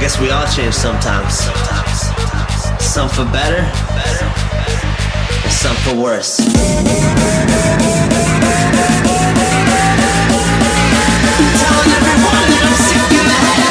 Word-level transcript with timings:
guess 0.00 0.20
we 0.20 0.30
all 0.30 0.46
change 0.46 0.74
sometimes. 0.74 1.40
Some 2.78 3.08
for 3.08 3.24
better, 3.32 3.62
and 5.44 5.52
some 5.52 5.74
for 5.76 5.94
worse. 5.94 6.36
Telling 6.36 6.72
everyone 11.98 12.44
that 12.48 12.62
I'm 12.64 12.74
sick 12.86 13.10
in 13.18 13.24
the 13.26 13.32
head. 13.32 13.67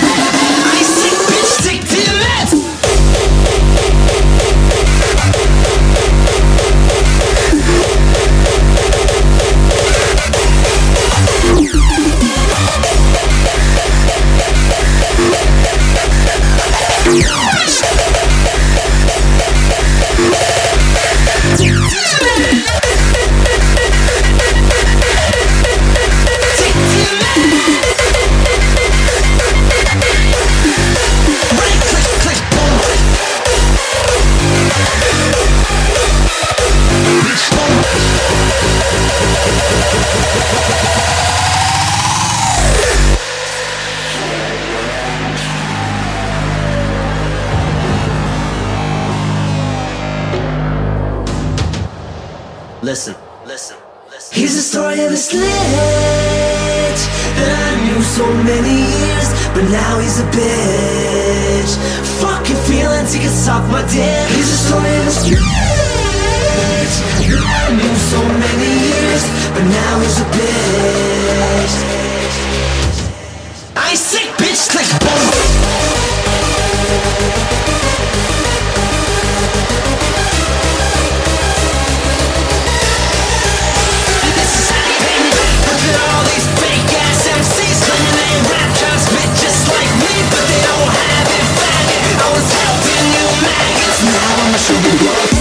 Many 58.48 58.88
years, 59.04 59.28
but 59.54 59.68
now 59.70 60.00
he's 60.00 60.20
a 60.20 60.28
bitch. 60.32 61.72
Fucking 62.24 62.56
feelings, 62.64 63.14
he 63.14 63.20
can 63.20 63.30
suck 63.30 63.64
my 63.70 63.82
dick. 63.92 64.28
Here's 64.32 64.48
the 64.48 64.60
story 64.68 64.96
of 64.96 65.08
a 65.08 65.12
snitch 65.12 65.44
that 67.28 67.44
I 67.44 67.76
knew 67.76 67.96
so 68.12 68.22
many 68.24 68.72
years, 68.88 69.24
but 69.54 69.66
now 69.68 69.94
he's 70.00 70.18
a 70.24 70.28
bitch. 70.32 72.07
Now 94.58 94.64
I'ma 94.64 95.28
show 95.28 95.37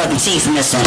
golden 0.00 0.16
teeth 0.16 0.48
missing. 0.48 0.80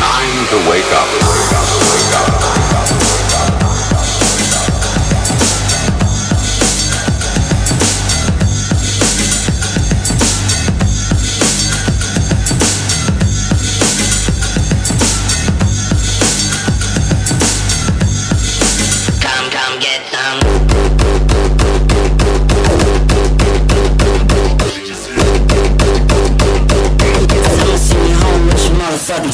Time 0.00 0.46
to 0.50 0.68
wake 0.68 0.92
up. 0.92 1.08
Wake 1.08 1.52
up. 1.52 1.80
Wake 1.80 2.30
up. 2.30 2.35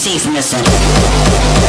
teeth 0.03 0.26
missing. 0.26 1.61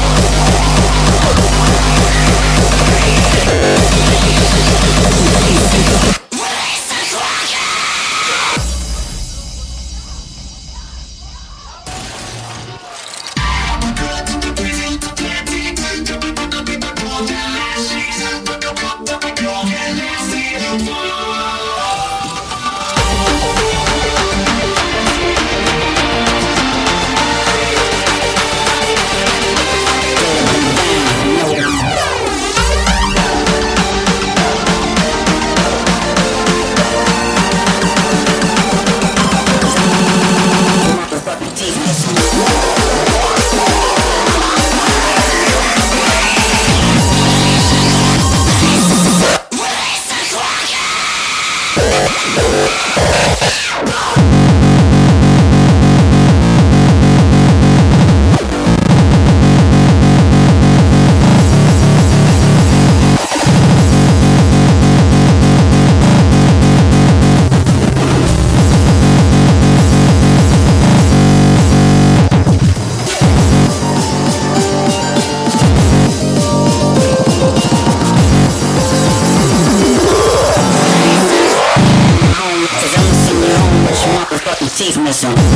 chief 84.84 84.98
missing. 84.98 85.53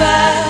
Changing 0.00 0.49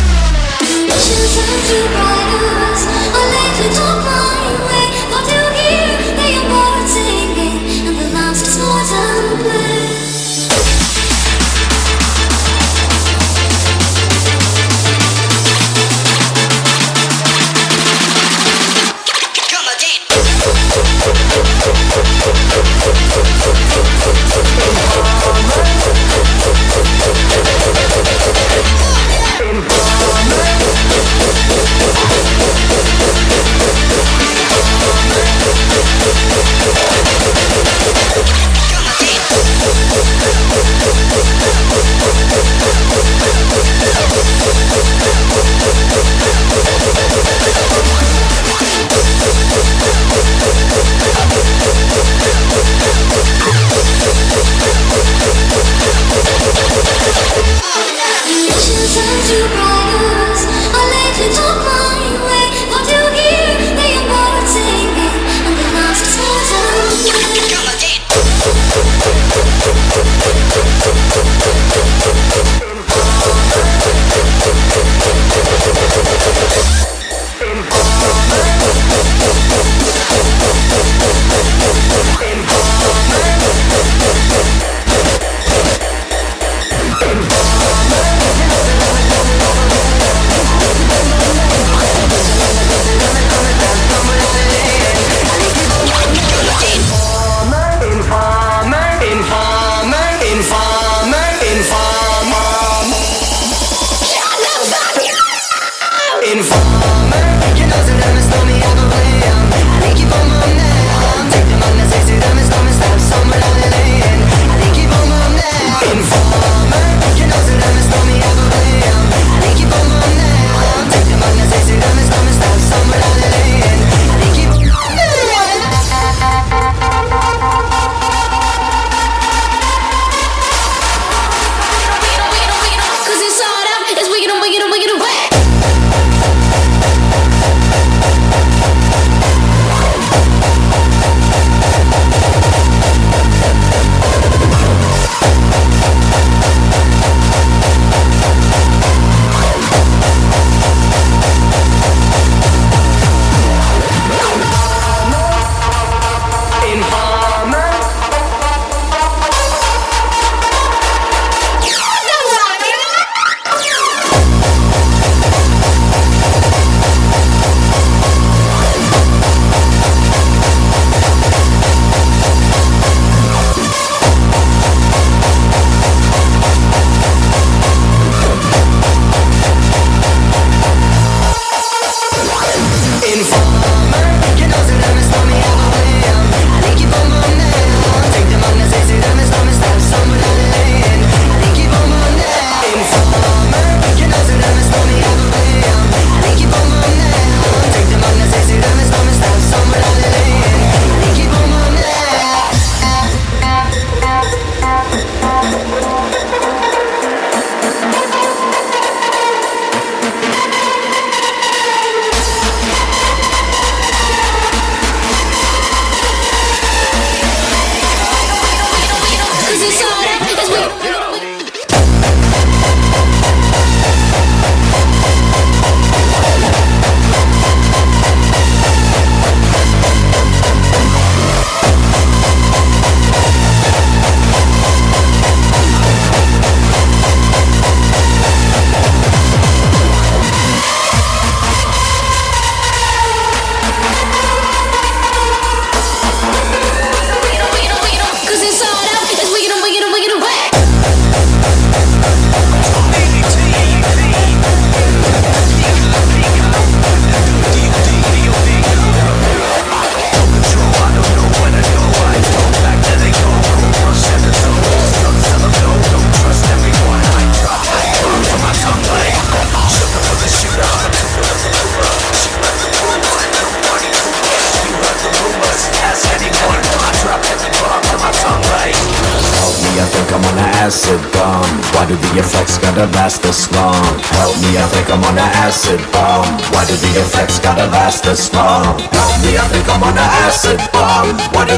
choosing 1.01 1.61
to 1.67 1.77
brighter 1.89 2.41
ones. 2.61 2.85
I 2.85 3.23
lately 3.33 3.75
don't 3.75 4.05
mind. 4.05 4.20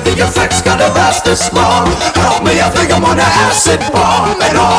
The 0.04 0.12
effects 0.24 0.62
gotta 0.62 0.88
last 0.94 1.26
this 1.26 1.52
long? 1.54 1.88
Help 2.16 2.44
me, 2.44 2.60
I 2.60 2.70
think 2.70 2.92
I'm 2.94 3.04
on 3.06 3.18
an 3.18 3.32
acid 3.48 3.80
bomb. 3.92 4.73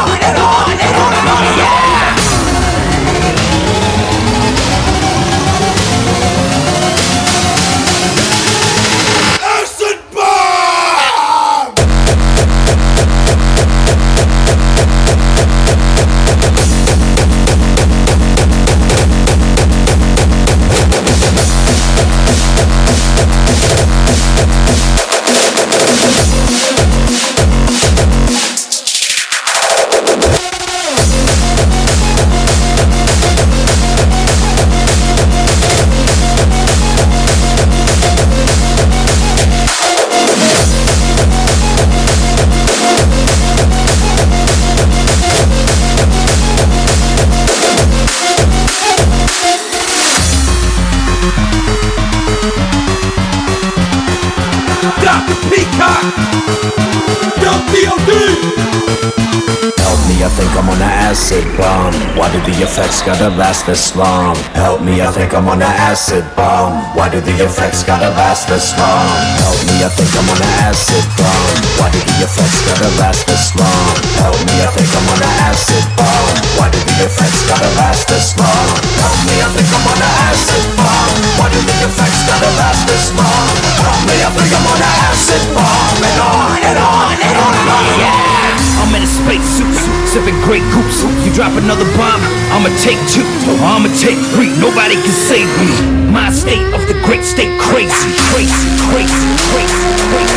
Effects 62.75 63.07
gotta 63.07 63.31
last 63.39 63.71
this 63.71 63.95
long? 63.95 64.35
Help 64.51 64.83
me, 64.83 64.99
I 64.99 65.07
think 65.15 65.31
I'm 65.31 65.47
on 65.47 65.63
an 65.63 65.75
acid 65.87 66.27
bomb. 66.35 66.75
Why 66.99 67.07
do 67.07 67.23
the 67.23 67.31
effects 67.39 67.87
gotta 67.87 68.11
last 68.19 68.51
this 68.51 68.75
long? 68.75 69.15
Help 69.39 69.63
me, 69.71 69.87
I 69.87 69.91
think 69.95 70.11
I'm 70.19 70.27
on 70.27 70.43
an 70.43 70.55
acid 70.67 71.07
bomb. 71.15 71.55
Why 71.79 71.87
do 71.95 72.03
the 72.03 72.27
effects 72.27 72.67
gotta 72.67 72.91
last 72.99 73.31
this 73.31 73.55
long? 73.55 73.95
Help 74.19 74.35
me, 74.43 74.59
I 74.59 74.67
think 74.75 74.91
I'm 74.91 75.07
on 75.07 75.23
an 75.23 75.35
acid 75.47 75.87
bomb. 75.95 76.35
Why 76.59 76.67
do 76.75 76.83
the 76.83 76.97
effects 77.07 77.47
gotta 77.47 77.71
last 77.79 78.11
this 78.11 78.35
long? 78.43 78.67
Help 78.99 79.23
me, 79.23 79.39
I 79.39 79.49
think 79.55 79.71
I'm 79.71 79.87
on 79.87 79.99
an 80.03 80.15
acid 80.35 80.67
bomb. 80.75 81.15
Why 81.39 81.47
do 81.55 81.63
the 81.63 81.79
effects 81.79 82.27
gotta 82.27 82.51
last 82.59 82.91
this 82.91 83.15
long? 83.15 83.47
Help 83.87 84.03
me, 84.03 84.19
I 84.19 84.31
think 84.35 84.51
I'm 84.51 84.67
on 84.67 84.83
an 84.83 84.95
acid 85.15 85.47
bomb. 85.55 85.95
And 86.03 86.19
on 86.27 86.59
and 86.59 86.79
on 86.83 87.15
and 87.23 87.37
on 87.39 87.55
and 87.55 87.69
on, 87.71 87.85
yeah. 88.03 88.35
I'm 88.83 88.91
in 88.93 89.07
a 89.07 89.09
spacesuit, 89.09 89.73
sipping 90.05 90.37
Grey 90.45 90.61
Goose. 90.75 91.07
You 91.25 91.33
drop 91.33 91.57
another 91.57 91.89
bomb, 91.97 92.21
I'ma 92.65 92.79
take 92.79 92.97
two, 93.07 93.21
I'ma 93.61 93.93
take 93.93 94.17
three. 94.33 94.49
Nobody 94.59 94.95
can 94.95 95.13
save 95.13 95.45
me. 95.61 95.69
My 96.11 96.33
state 96.33 96.65
of 96.73 96.81
the 96.89 96.95
great 97.05 97.23
state, 97.23 97.61
crazy, 97.61 97.93
crazy, 98.33 98.71
crazy, 98.89 99.13
crazy, 99.53 99.77
crazy. 100.09 100.35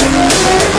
crazy. 0.00 0.75